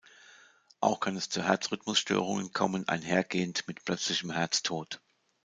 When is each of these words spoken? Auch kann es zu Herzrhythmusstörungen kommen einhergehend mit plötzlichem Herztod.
Auch 0.79 0.99
kann 0.99 1.15
es 1.15 1.29
zu 1.29 1.43
Herzrhythmusstörungen 1.43 2.53
kommen 2.53 2.87
einhergehend 2.89 3.67
mit 3.67 3.85
plötzlichem 3.85 4.31
Herztod. 4.31 4.99